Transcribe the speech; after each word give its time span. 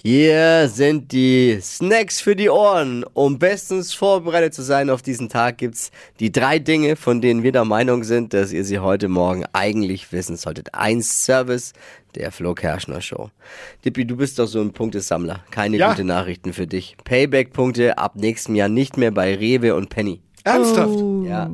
Hier 0.00 0.68
sind 0.68 1.10
die 1.10 1.58
Snacks 1.60 2.20
für 2.20 2.36
die 2.36 2.48
Ohren. 2.48 3.04
Um 3.14 3.38
bestens 3.40 3.92
vorbereitet 3.94 4.54
zu 4.54 4.62
sein 4.62 4.90
auf 4.90 5.02
diesen 5.02 5.28
Tag 5.28 5.58
gibt's 5.58 5.90
die 6.20 6.30
drei 6.30 6.60
Dinge, 6.60 6.94
von 6.94 7.20
denen 7.20 7.42
wir 7.42 7.50
der 7.50 7.64
Meinung 7.64 8.04
sind, 8.04 8.32
dass 8.32 8.52
ihr 8.52 8.64
sie 8.64 8.78
heute 8.78 9.08
Morgen 9.08 9.44
eigentlich 9.52 10.12
wissen 10.12 10.36
solltet. 10.36 10.72
Ein 10.72 11.02
Service 11.02 11.72
der 12.14 12.30
Flo 12.30 12.54
Kerschner 12.54 13.00
Show. 13.00 13.30
Dippi, 13.84 14.04
du 14.04 14.16
bist 14.16 14.38
doch 14.38 14.46
so 14.46 14.60
ein 14.60 14.72
Punktesammler. 14.72 15.40
Keine 15.50 15.76
Ja. 15.78 15.90
gute 15.90 16.04
Nachrichten 16.04 16.52
für 16.52 16.68
dich. 16.68 16.96
Payback-Punkte 17.02 17.98
ab 17.98 18.12
nächstem 18.14 18.54
Jahr 18.54 18.68
nicht 18.68 18.96
mehr 18.98 19.10
bei 19.10 19.34
Rewe 19.34 19.74
und 19.74 19.88
Penny. 19.88 20.20
Ernsthaft? 20.44 20.96
Ja. 21.26 21.50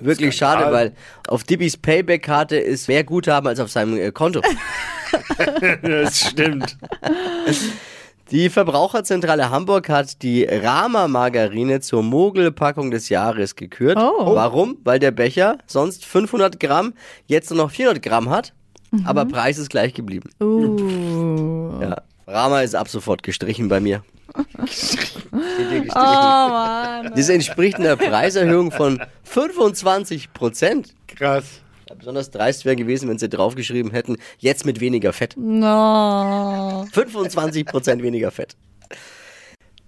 Wirklich 0.00 0.34
schade, 0.34 0.72
weil 0.72 0.92
auf 1.28 1.44
Dippis 1.44 1.76
Payback-Karte 1.76 2.56
ist 2.56 2.88
mehr 2.88 3.04
Guthaben 3.04 3.46
als 3.46 3.60
auf 3.60 3.70
seinem 3.70 3.96
äh, 3.96 4.10
Konto. 4.10 4.42
Das 5.82 6.20
stimmt. 6.20 6.76
Die 8.30 8.50
Verbraucherzentrale 8.50 9.50
Hamburg 9.50 9.88
hat 9.88 10.22
die 10.22 10.44
Rama 10.44 11.06
Margarine 11.06 11.80
zur 11.80 12.02
Mogelpackung 12.02 12.90
des 12.90 13.08
Jahres 13.08 13.54
gekürt. 13.54 13.96
Oh. 13.98 14.34
Warum? 14.34 14.78
Weil 14.82 14.98
der 14.98 15.12
Becher 15.12 15.58
sonst 15.66 16.04
500 16.04 16.58
Gramm, 16.58 16.94
jetzt 17.26 17.50
nur 17.50 17.58
noch 17.58 17.70
400 17.70 18.02
Gramm 18.02 18.30
hat, 18.30 18.52
aber 19.04 19.26
Preis 19.26 19.58
ist 19.58 19.70
gleich 19.70 19.94
geblieben. 19.94 20.30
Uh. 20.40 21.80
Ja. 21.80 22.02
Rama 22.26 22.62
ist 22.62 22.74
ab 22.74 22.88
sofort 22.88 23.22
gestrichen 23.22 23.68
bei 23.68 23.78
mir. 23.78 24.02
Gestrichen. 24.64 25.90
Oh 25.90 26.48
Mann. 26.48 27.12
Das 27.14 27.28
entspricht 27.28 27.76
einer 27.76 27.96
Preiserhöhung 27.96 28.72
von 28.72 29.00
25 29.24 30.32
Prozent. 30.32 30.94
Krass. 31.06 31.60
Besonders 31.94 32.30
dreist 32.32 32.64
wäre 32.64 32.74
gewesen, 32.74 33.08
wenn 33.08 33.18
sie 33.18 33.28
draufgeschrieben 33.28 33.92
hätten, 33.92 34.16
jetzt 34.38 34.66
mit 34.66 34.80
weniger 34.80 35.12
Fett. 35.12 35.36
No. 35.36 36.84
25% 36.92 38.02
weniger 38.02 38.32
Fett. 38.32 38.56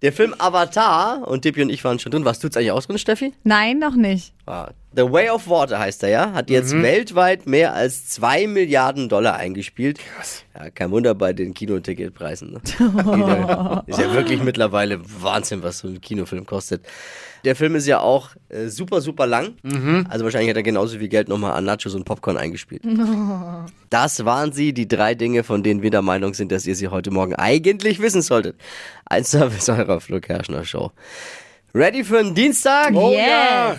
Der 0.03 0.13
Film 0.13 0.33
Avatar, 0.39 1.27
und 1.27 1.45
Dippy 1.45 1.61
und 1.63 1.71
ich 1.71 1.83
waren 1.83 1.99
schon 1.99 2.13
drin. 2.13 2.25
Was 2.25 2.39
tut's 2.39 2.57
eigentlich 2.57 2.71
aus 2.71 2.87
drin, 2.87 2.99
Steffi? 2.99 3.35
Nein, 3.43 3.81
noch 3.81 3.97
nicht. 3.97 4.33
Ah, 4.49 4.71
The 4.97 5.03
Way 5.03 5.29
of 5.29 5.47
Water 5.49 5.79
heißt 5.79 6.03
er 6.05 6.09
ja. 6.09 6.33
Hat 6.33 6.49
jetzt 6.49 6.73
weltweit 6.73 7.47
mehr 7.47 7.75
als 7.75 8.09
2 8.09 8.47
Milliarden 8.47 9.11
Dollar 9.11 9.37
eingespielt. 9.37 9.99
Krass. 9.99 10.43
Ja, 10.59 10.71
kein 10.71 10.91
Wunder 10.91 11.15
bei 11.15 11.35
den 11.35 11.53
Kinoticketpreisen. 11.53 12.53
Ne? 12.53 12.61
Ist 13.87 13.99
ja 14.01 14.13
wirklich 14.15 14.43
mittlerweile 14.43 15.01
Wahnsinn, 15.23 15.63
was 15.63 15.81
so 15.81 15.89
ein 15.89 16.01
Kinofilm 16.01 16.47
kostet. 16.47 16.87
Der 17.45 17.55
Film 17.57 17.77
ist 17.77 17.87
ja 17.87 18.01
auch 18.01 18.31
äh, 18.49 18.67
super, 18.69 19.01
super 19.01 19.27
lang. 19.27 19.55
Also 20.09 20.25
wahrscheinlich 20.25 20.51
hat 20.51 20.57
er 20.57 20.63
genauso 20.65 20.99
viel 20.99 21.09
Geld 21.09 21.29
nochmal 21.29 21.53
an 21.53 21.65
Nachos 21.65 21.95
und 21.95 22.05
Popcorn 22.05 22.37
eingespielt. 22.37 22.83
Das 23.91 24.25
waren 24.27 24.53
sie, 24.53 24.73
die 24.75 24.87
drei 24.89 25.15
Dinge, 25.15 25.45
von 25.45 25.63
denen 25.63 25.81
wir 25.83 25.91
der 25.91 26.03
Meinung 26.03 26.35
sind, 26.35 26.53
dass 26.53 26.67
ihr 26.67 26.75
sie 26.75 26.89
heute 26.89 27.11
Morgen 27.11 27.35
eigentlich 27.35 28.01
wissen 28.01 28.21
solltet. 28.23 28.57
Ein 29.07 29.25
Service 29.25 29.69
eurer 29.69 30.01
Flo 30.01 30.21
Kerschner 30.21 30.65
Show. 30.65 30.91
Ready 31.75 32.05
für 32.05 32.19
einen 32.19 32.35
Dienstag? 32.35 32.93
Oh 32.95 33.11
Yes. 33.13 33.21
ja. 33.29 33.77